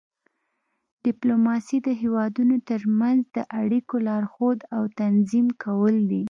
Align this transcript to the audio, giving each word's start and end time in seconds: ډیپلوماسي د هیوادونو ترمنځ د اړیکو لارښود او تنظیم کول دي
ډیپلوماسي 1.05 1.77
د 1.87 1.89
هیوادونو 2.01 2.55
ترمنځ 2.69 3.19
د 3.35 3.37
اړیکو 3.61 3.95
لارښود 4.07 4.59
او 4.75 4.83
تنظیم 4.99 5.47
کول 5.63 5.95
دي 6.09 6.19